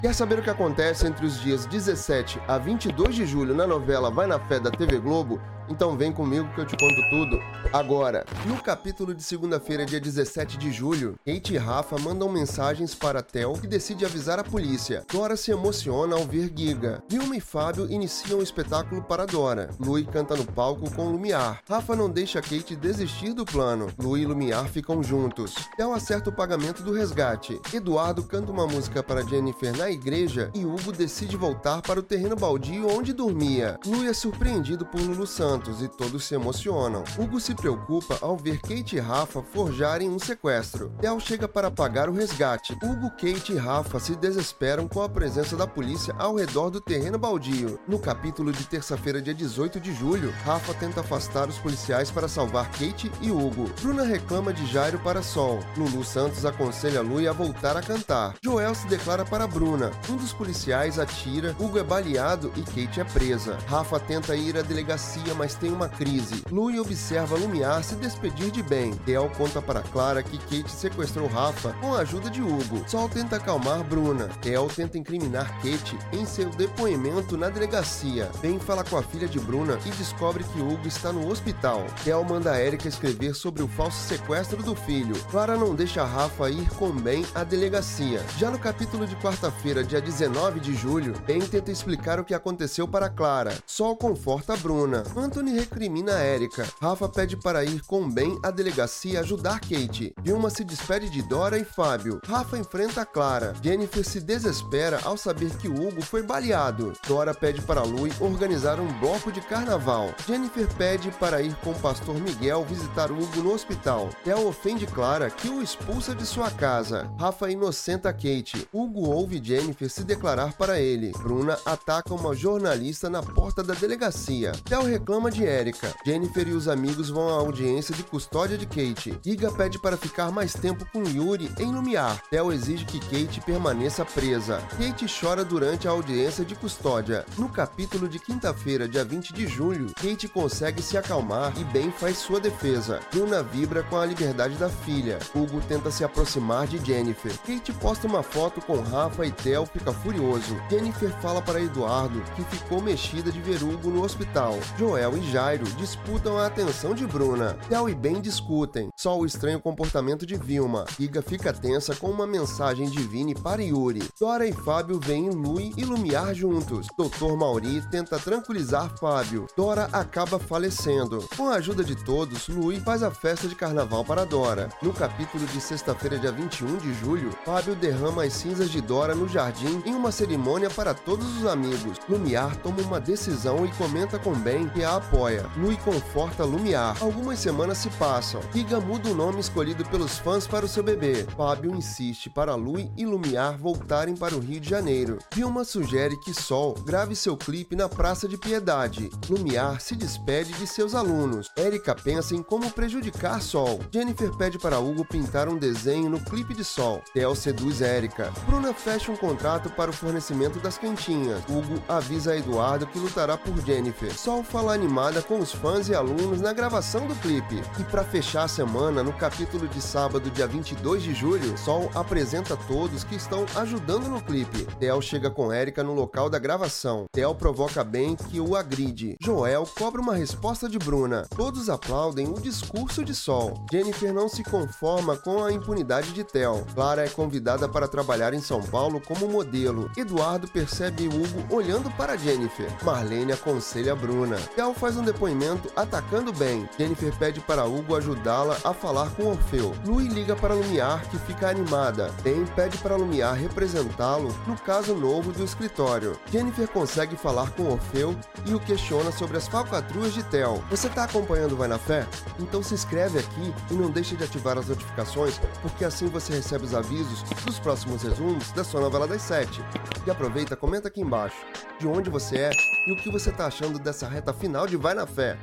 Quer 0.00 0.14
saber 0.14 0.38
o 0.38 0.42
que 0.44 0.48
acontece 0.48 1.08
entre 1.08 1.26
os 1.26 1.40
dias 1.40 1.66
17 1.66 2.40
a 2.46 2.56
22 2.56 3.16
de 3.16 3.26
julho 3.26 3.52
na 3.52 3.66
novela 3.66 4.12
Vai 4.12 4.28
na 4.28 4.38
Fé 4.38 4.60
da 4.60 4.70
TV 4.70 5.00
Globo? 5.00 5.40
Então 5.70 5.96
vem 5.96 6.10
comigo 6.10 6.48
que 6.54 6.60
eu 6.60 6.66
te 6.66 6.76
conto 6.76 7.10
tudo 7.10 7.40
agora. 7.72 8.24
No 8.46 8.56
capítulo 8.62 9.14
de 9.14 9.22
segunda-feira, 9.22 9.84
dia 9.84 10.00
17 10.00 10.56
de 10.56 10.72
julho, 10.72 11.18
Kate 11.24 11.54
e 11.54 11.58
Rafa 11.58 11.98
mandam 11.98 12.28
mensagens 12.28 12.94
para 12.94 13.22
Tel 13.22 13.52
que 13.52 13.66
decide 13.66 14.04
avisar 14.04 14.38
a 14.38 14.44
polícia. 14.44 15.04
Dora 15.12 15.36
se 15.36 15.50
emociona 15.50 16.16
ao 16.16 16.24
ver 16.24 16.50
Giga. 16.54 17.02
Vilma 17.08 17.36
e 17.36 17.40
Fábio 17.40 17.90
iniciam 17.90 18.38
o 18.38 18.42
espetáculo 18.42 19.02
para 19.02 19.26
Dora. 19.26 19.70
Lui 19.78 20.04
canta 20.04 20.34
no 20.34 20.44
palco 20.44 20.90
com 20.94 21.10
Lumiar. 21.10 21.60
Rafa 21.68 21.94
não 21.94 22.08
deixa 22.08 22.40
Kate 22.40 22.74
desistir 22.74 23.32
do 23.34 23.44
plano. 23.44 23.88
Lui 23.98 24.22
e 24.22 24.26
Lumiar 24.26 24.66
ficam 24.68 25.02
juntos. 25.02 25.54
Tel 25.76 25.92
acerta 25.92 26.30
o 26.30 26.32
pagamento 26.32 26.82
do 26.82 26.92
resgate. 26.92 27.60
Eduardo 27.72 28.22
canta 28.22 28.50
uma 28.50 28.66
música 28.66 29.02
para 29.02 29.22
Jennifer 29.22 29.76
na 29.76 29.90
igreja 29.90 30.50
e 30.54 30.64
Hugo 30.64 30.92
decide 30.92 31.36
voltar 31.36 31.82
para 31.82 32.00
o 32.00 32.02
terreno 32.02 32.36
baldio 32.36 32.88
onde 32.88 33.12
dormia. 33.12 33.78
Lui 33.84 34.08
é 34.08 34.12
surpreendido 34.12 34.86
por 34.86 35.00
Lulu 35.00 35.26
Santos 35.26 35.57
e 35.66 35.88
todos 35.88 36.24
se 36.24 36.34
emocionam. 36.34 37.02
Hugo 37.18 37.40
se 37.40 37.54
preocupa 37.54 38.16
ao 38.20 38.36
ver 38.36 38.60
Kate 38.60 38.96
e 38.96 39.00
Rafa 39.00 39.42
forjarem 39.42 40.08
um 40.08 40.18
sequestro. 40.18 40.92
Tel 41.00 41.18
chega 41.18 41.48
para 41.48 41.70
pagar 41.70 42.08
o 42.08 42.12
resgate. 42.12 42.74
Hugo, 42.82 43.10
Kate 43.10 43.52
e 43.52 43.56
Rafa 43.56 43.98
se 43.98 44.14
desesperam 44.14 44.86
com 44.86 45.02
a 45.02 45.08
presença 45.08 45.56
da 45.56 45.66
polícia 45.66 46.14
ao 46.18 46.36
redor 46.36 46.70
do 46.70 46.80
terreno 46.80 47.18
baldio. 47.18 47.78
No 47.88 47.98
capítulo 47.98 48.52
de 48.52 48.64
terça-feira, 48.64 49.20
dia 49.20 49.34
18 49.34 49.80
de 49.80 49.92
julho, 49.92 50.32
Rafa 50.44 50.72
tenta 50.74 51.00
afastar 51.00 51.48
os 51.48 51.58
policiais 51.58 52.10
para 52.10 52.28
salvar 52.28 52.70
Kate 52.70 53.10
e 53.20 53.30
Hugo. 53.30 53.68
Bruna 53.82 54.04
reclama 54.04 54.52
de 54.52 54.64
Jairo 54.66 54.98
para 55.00 55.22
Sol. 55.22 55.58
Lulu 55.76 56.04
Santos 56.04 56.44
aconselha 56.44 57.02
Lui 57.02 57.26
a 57.26 57.32
voltar 57.32 57.76
a 57.76 57.82
cantar. 57.82 58.34
Joel 58.42 58.74
se 58.74 58.86
declara 58.86 59.24
para 59.24 59.46
Bruna. 59.46 59.90
Um 60.08 60.16
dos 60.16 60.32
policiais 60.32 60.98
atira, 60.98 61.54
Hugo 61.58 61.78
é 61.78 61.82
baleado 61.82 62.52
e 62.56 62.62
Kate 62.62 63.00
é 63.00 63.04
presa. 63.04 63.58
Rafa 63.66 63.98
tenta 63.98 64.36
ir 64.36 64.56
à 64.56 64.62
delegacia, 64.62 65.34
mas 65.34 65.47
tem 65.54 65.72
uma 65.72 65.88
crise. 65.88 66.42
Lui 66.50 66.78
observa 66.78 67.36
Lumiar 67.36 67.82
se 67.82 67.94
despedir 67.96 68.50
de 68.50 68.62
Ben. 68.62 68.92
Del 69.04 69.30
conta 69.30 69.60
para 69.60 69.82
Clara 69.82 70.22
que 70.22 70.38
Kate 70.38 70.70
sequestrou 70.70 71.26
Rafa 71.26 71.72
com 71.80 71.94
a 71.94 72.00
ajuda 72.00 72.30
de 72.30 72.42
Hugo. 72.42 72.84
Sol 72.86 73.08
tenta 73.08 73.36
acalmar 73.36 73.82
Bruna. 73.84 74.28
Del 74.42 74.68
tenta 74.68 74.98
incriminar 74.98 75.46
Kate 75.58 75.98
em 76.12 76.24
seu 76.24 76.50
depoimento 76.50 77.36
na 77.36 77.48
delegacia. 77.48 78.30
Ben 78.40 78.58
fala 78.58 78.84
com 78.84 78.96
a 78.96 79.02
filha 79.02 79.28
de 79.28 79.38
Bruna 79.38 79.78
e 79.84 79.90
descobre 79.90 80.44
que 80.44 80.60
Hugo 80.60 80.86
está 80.86 81.12
no 81.12 81.28
hospital. 81.28 81.84
Del 82.04 82.24
manda 82.24 82.60
Erika 82.60 82.88
escrever 82.88 83.34
sobre 83.34 83.62
o 83.62 83.68
falso 83.68 83.98
sequestro 84.08 84.62
do 84.62 84.74
filho. 84.74 85.16
Clara 85.30 85.56
não 85.56 85.74
deixa 85.74 86.04
Rafa 86.04 86.50
ir 86.50 86.68
com 86.70 86.90
Ben 86.90 87.24
à 87.34 87.44
delegacia. 87.44 88.24
Já 88.36 88.50
no 88.50 88.58
capítulo 88.58 89.06
de 89.06 89.16
quarta-feira, 89.16 89.84
dia 89.84 90.00
19 90.00 90.60
de 90.60 90.74
julho, 90.74 91.14
Ben 91.26 91.40
tenta 91.40 91.70
explicar 91.70 92.20
o 92.20 92.24
que 92.24 92.34
aconteceu 92.34 92.86
para 92.86 93.08
Clara. 93.08 93.56
Sol 93.66 93.96
conforta 93.96 94.56
Bruna. 94.56 95.02
Anthony 95.38 95.56
recrimina 95.56 96.24
Erika. 96.24 96.66
Rafa 96.80 97.08
pede 97.08 97.36
para 97.36 97.64
ir 97.64 97.80
com 97.86 98.10
Ben 98.10 98.36
à 98.42 98.50
delegacia 98.50 99.20
ajudar 99.20 99.60
Kate. 99.60 100.12
Vilma 100.20 100.50
se 100.50 100.64
despede 100.64 101.08
de 101.08 101.22
Dora 101.22 101.56
e 101.56 101.64
Fábio. 101.64 102.20
Rafa 102.26 102.58
enfrenta 102.58 103.06
Clara. 103.06 103.54
Jennifer 103.62 104.04
se 104.04 104.18
desespera 104.20 104.98
ao 105.04 105.16
saber 105.16 105.56
que 105.56 105.68
Hugo 105.68 106.02
foi 106.02 106.24
baleado. 106.24 106.92
Dora 107.06 107.32
pede 107.32 107.62
para 107.62 107.84
Lui 107.84 108.12
organizar 108.18 108.80
um 108.80 108.88
bloco 108.98 109.30
de 109.30 109.40
carnaval. 109.40 110.12
Jennifer 110.26 110.66
pede 110.74 111.08
para 111.12 111.40
ir 111.40 111.54
com 111.62 111.70
o 111.70 111.78
pastor 111.78 112.16
Miguel 112.16 112.64
visitar 112.64 113.12
Hugo 113.12 113.40
no 113.40 113.52
hospital. 113.52 114.10
Tel 114.24 114.44
ofende 114.44 114.88
Clara, 114.88 115.30
que 115.30 115.48
o 115.48 115.62
expulsa 115.62 116.16
de 116.16 116.26
sua 116.26 116.50
casa. 116.50 117.08
Rafa 117.16 117.48
inocenta 117.48 118.12
Kate. 118.12 118.66
Hugo 118.72 119.08
ouve 119.08 119.40
Jennifer 119.40 119.88
se 119.88 120.02
declarar 120.02 120.54
para 120.54 120.80
ele. 120.80 121.12
Bruna 121.12 121.56
ataca 121.64 122.12
uma 122.12 122.34
jornalista 122.34 123.08
na 123.08 123.22
porta 123.22 123.62
da 123.62 123.74
delegacia. 123.74 124.50
Tel 124.64 124.82
reclama 124.82 125.27
de 125.30 125.44
Erika. 125.44 125.94
Jennifer 126.04 126.46
e 126.48 126.52
os 126.52 126.68
amigos 126.68 127.10
vão 127.10 127.28
à 127.28 127.32
audiência 127.32 127.94
de 127.94 128.02
custódia 128.02 128.56
de 128.56 128.66
Kate. 128.66 129.18
Giga 129.24 129.50
pede 129.52 129.78
para 129.78 129.96
ficar 129.96 130.30
mais 130.30 130.52
tempo 130.52 130.86
com 130.92 131.02
Yuri 131.04 131.50
em 131.58 131.72
Lumiar. 131.72 132.20
Tel 132.30 132.52
exige 132.52 132.84
que 132.84 133.00
Kate 133.00 133.40
permaneça 133.40 134.04
presa. 134.04 134.62
Kate 134.78 135.06
chora 135.08 135.44
durante 135.44 135.86
a 135.86 135.90
audiência 135.90 136.44
de 136.44 136.54
custódia. 136.54 137.24
No 137.36 137.48
capítulo 137.48 138.08
de 138.08 138.18
quinta-feira, 138.18 138.88
dia 138.88 139.04
20 139.04 139.32
de 139.32 139.46
julho, 139.46 139.92
Kate 139.94 140.28
consegue 140.28 140.82
se 140.82 140.96
acalmar 140.96 141.52
e 141.58 141.64
Ben 141.64 141.90
faz 141.90 142.18
sua 142.18 142.40
defesa. 142.40 143.00
Bruna 143.12 143.42
vibra 143.42 143.82
com 143.82 143.96
a 143.96 144.06
liberdade 144.06 144.54
da 144.56 144.68
filha. 144.68 145.18
Hugo 145.34 145.60
tenta 145.68 145.90
se 145.90 146.04
aproximar 146.04 146.66
de 146.66 146.78
Jennifer. 146.84 147.32
Kate 147.46 147.72
posta 147.72 148.06
uma 148.06 148.22
foto 148.22 148.60
com 148.60 148.80
Rafa 148.80 149.26
e 149.26 149.32
Tel 149.32 149.66
fica 149.66 149.92
furioso. 149.92 150.56
Jennifer 150.70 151.10
fala 151.20 151.42
para 151.42 151.60
Eduardo 151.60 152.22
que 152.34 152.44
ficou 152.44 152.80
mexida 152.80 153.30
de 153.30 153.40
ver 153.40 153.62
Hugo 153.62 153.90
no 153.90 154.02
hospital. 154.02 154.58
Joel 154.78 155.17
e 155.18 155.30
Jairo 155.30 155.64
disputam 155.76 156.38
a 156.38 156.46
atenção 156.46 156.94
de 156.94 157.06
Bruna. 157.06 157.56
Tel 157.68 157.88
e 157.88 157.94
Ben 157.94 158.20
discutem. 158.20 158.88
Só 158.96 159.18
o 159.18 159.26
estranho 159.26 159.60
comportamento 159.60 160.24
de 160.24 160.36
Vilma. 160.36 160.84
Iga 160.98 161.20
fica 161.20 161.52
tensa 161.52 161.94
com 161.94 162.08
uma 162.08 162.26
mensagem 162.26 162.88
de 162.88 163.00
Vini 163.00 163.34
para 163.34 163.62
Yuri. 163.62 164.02
Dora 164.18 164.46
e 164.46 164.52
Fábio 164.52 165.00
veem 165.00 165.30
Lui 165.30 165.72
e 165.76 165.84
Lumiar 165.84 166.34
juntos. 166.34 166.86
Dr. 166.96 167.36
Mauri 167.36 167.82
tenta 167.90 168.18
tranquilizar 168.18 168.96
Fábio. 168.98 169.46
Dora 169.56 169.88
acaba 169.92 170.38
falecendo. 170.38 171.26
Com 171.36 171.48
a 171.48 171.54
ajuda 171.54 171.82
de 171.82 171.96
todos, 171.96 172.48
Lui 172.48 172.80
faz 172.80 173.02
a 173.02 173.10
festa 173.10 173.48
de 173.48 173.54
carnaval 173.54 174.04
para 174.04 174.24
Dora. 174.24 174.68
No 174.80 174.92
capítulo 174.92 175.44
de 175.46 175.60
sexta-feira, 175.60 176.18
dia 176.18 176.32
21 176.32 176.76
de 176.76 176.94
julho, 176.94 177.30
Fábio 177.44 177.74
derrama 177.74 178.24
as 178.24 178.34
cinzas 178.34 178.70
de 178.70 178.80
Dora 178.80 179.14
no 179.14 179.28
jardim 179.28 179.82
em 179.84 179.94
uma 179.94 180.12
cerimônia 180.12 180.70
para 180.70 180.94
todos 180.94 181.26
os 181.38 181.46
amigos. 181.46 181.98
Lumiar 182.08 182.54
toma 182.56 182.80
uma 182.82 183.00
decisão 183.00 183.66
e 183.66 183.70
comenta 183.72 184.18
com 184.18 184.32
Ben 184.32 184.68
que 184.68 184.84
a 184.84 184.97
apoia. 184.98 185.46
Lui 185.56 185.76
conforta 185.78 186.44
Lumiar. 186.44 186.96
Algumas 187.00 187.38
semanas 187.38 187.78
se 187.78 187.88
passam. 187.90 188.40
Giga 188.52 188.78
muda 188.80 189.08
o 189.08 189.14
nome 189.14 189.40
escolhido 189.40 189.84
pelos 189.86 190.18
fãs 190.18 190.46
para 190.46 190.64
o 190.64 190.68
seu 190.68 190.82
bebê. 190.82 191.26
Fábio 191.36 191.74
insiste 191.74 192.28
para 192.28 192.54
Lui 192.54 192.90
e 192.96 193.06
Lumiar 193.06 193.56
voltarem 193.56 194.16
para 194.16 194.34
o 194.34 194.40
Rio 194.40 194.60
de 194.60 194.68
Janeiro. 194.68 195.18
Vilma 195.34 195.64
sugere 195.64 196.16
que 196.18 196.34
Sol 196.34 196.74
grave 196.84 197.16
seu 197.16 197.36
clipe 197.36 197.74
na 197.74 197.88
Praça 197.88 198.28
de 198.28 198.36
Piedade. 198.36 199.10
Lumiar 199.28 199.80
se 199.80 199.96
despede 199.96 200.52
de 200.52 200.66
seus 200.66 200.94
alunos. 200.94 201.50
Erika 201.56 201.94
pensa 201.94 202.34
em 202.34 202.42
como 202.42 202.70
prejudicar 202.70 203.40
Sol. 203.40 203.80
Jennifer 203.92 204.30
pede 204.36 204.58
para 204.58 204.78
Hugo 204.78 205.04
pintar 205.04 205.48
um 205.48 205.56
desenho 205.56 206.10
no 206.10 206.20
clipe 206.20 206.54
de 206.54 206.64
Sol. 206.64 207.02
Tel 207.14 207.34
seduz 207.34 207.80
Erika. 207.80 208.32
Bruna 208.46 208.74
fecha 208.74 209.10
um 209.10 209.16
contrato 209.16 209.70
para 209.70 209.90
o 209.90 209.94
fornecimento 209.94 210.58
das 210.58 210.78
quentinhas. 210.78 211.42
Hugo 211.48 211.82
avisa 211.88 212.36
Eduardo 212.36 212.86
que 212.86 212.98
lutará 212.98 213.36
por 213.36 213.58
Jennifer. 213.64 214.12
Sol 214.16 214.42
fala 214.42 214.72
animada 214.88 215.20
com 215.20 215.38
os 215.38 215.52
fãs 215.52 215.90
e 215.90 215.94
alunos 215.94 216.40
na 216.40 216.50
gravação 216.50 217.06
do 217.06 217.14
clipe. 217.16 217.62
E 217.78 217.84
para 217.84 218.02
fechar 218.02 218.44
a 218.44 218.48
semana, 218.48 219.02
no 219.02 219.12
capítulo 219.12 219.68
de 219.68 219.82
sábado, 219.82 220.30
dia 220.30 220.46
22 220.46 221.02
de 221.02 221.12
julho, 221.12 221.58
Sol 221.58 221.90
apresenta 221.94 222.56
todos 222.56 223.04
que 223.04 223.14
estão 223.14 223.44
ajudando 223.54 224.08
no 224.08 224.22
clipe. 224.22 224.66
Tel 224.80 225.02
chega 225.02 225.30
com 225.30 225.52
Erika 225.52 225.82
no 225.82 225.92
local 225.92 226.30
da 226.30 226.38
gravação. 226.38 227.04
Tel 227.12 227.34
provoca 227.34 227.84
Ben 227.84 228.16
que 228.16 228.40
o 228.40 228.56
agride. 228.56 229.18
Joel 229.20 229.68
cobra 229.78 230.00
uma 230.00 230.14
resposta 230.14 230.70
de 230.70 230.78
Bruna. 230.78 231.26
Todos 231.36 231.68
aplaudem 231.68 232.26
o 232.26 232.40
discurso 232.40 233.04
de 233.04 233.14
Sol. 233.14 233.66
Jennifer 233.70 234.10
não 234.14 234.26
se 234.26 234.42
conforma 234.42 235.18
com 235.18 235.44
a 235.44 235.52
impunidade 235.52 236.12
de 236.12 236.24
Tel. 236.24 236.64
Clara 236.74 237.04
é 237.04 237.10
convidada 237.10 237.68
para 237.68 237.86
trabalhar 237.86 238.32
em 238.32 238.40
São 238.40 238.62
Paulo 238.62 239.02
como 239.02 239.28
modelo. 239.28 239.90
Eduardo 239.98 240.48
percebe 240.48 241.08
Hugo 241.08 241.54
olhando 241.54 241.90
para 241.90 242.16
Jennifer. 242.16 242.72
Marlene 242.82 243.32
aconselha 243.32 243.94
Bruna. 243.94 244.38
Tel 244.56 244.77
faz 244.78 244.96
um 244.96 245.02
depoimento 245.02 245.70
atacando 245.76 246.32
Ben. 246.32 246.68
Jennifer 246.78 247.14
pede 247.18 247.40
para 247.40 247.64
Hugo 247.64 247.96
ajudá-la 247.96 248.56
a 248.64 248.72
falar 248.72 249.10
com 249.10 249.26
Orfeu. 249.26 249.74
Lui 249.84 250.08
liga 250.08 250.36
para 250.36 250.54
Lumiar, 250.54 251.02
que 251.10 251.18
fica 251.18 251.50
animada. 251.50 252.12
Ben 252.22 252.46
pede 252.56 252.78
para 252.78 252.96
Lumiar 252.96 253.34
representá-lo 253.34 254.34
no 254.46 254.56
caso 254.56 254.94
novo 254.94 255.32
do 255.32 255.44
escritório. 255.44 256.18
Jennifer 256.30 256.68
consegue 256.68 257.16
falar 257.16 257.50
com 257.50 257.72
Orfeu 257.72 258.16
e 258.46 258.54
o 258.54 258.60
questiona 258.60 259.10
sobre 259.10 259.36
as 259.36 259.48
falcatruas 259.48 260.14
de 260.14 260.22
Tel. 260.22 260.62
Você 260.70 260.86
está 260.86 261.04
acompanhando 261.04 261.56
Vai 261.56 261.68
na 261.68 261.78
Fé? 261.78 262.06
Então 262.38 262.62
se 262.62 262.74
inscreve 262.74 263.18
aqui 263.18 263.54
e 263.70 263.74
não 263.74 263.90
deixe 263.90 264.14
de 264.14 264.24
ativar 264.24 264.56
as 264.56 264.68
notificações, 264.68 265.40
porque 265.60 265.84
assim 265.84 266.06
você 266.06 266.34
recebe 266.34 266.64
os 266.64 266.74
avisos 266.74 267.22
dos 267.44 267.58
próximos 267.58 268.02
resumos 268.02 268.52
da 268.52 268.62
sua 268.62 268.80
novela 268.80 269.08
das 269.08 269.22
sete. 269.22 269.60
E 270.06 270.10
aproveita, 270.10 270.56
comenta 270.56 270.88
aqui 270.88 271.00
embaixo 271.00 271.36
de 271.78 271.86
onde 271.86 272.10
você 272.10 272.38
é 272.38 272.50
e 272.86 272.92
o 272.92 272.96
que 272.96 273.10
você 273.10 273.30
está 273.30 273.46
achando 273.46 273.78
dessa 273.78 274.08
reta 274.08 274.32
final 274.32 274.66
de 274.66 274.76
Vai 274.76 274.94
na 274.94 275.06
Fé. 275.06 275.38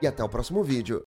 E 0.00 0.06
até 0.06 0.22
o 0.22 0.28
próximo 0.28 0.62
vídeo. 0.62 1.02